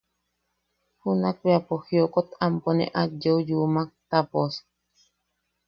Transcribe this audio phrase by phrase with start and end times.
[1.01, 4.53] Junakbea pos jiokot ampo ne aet yeuyumak ta pos...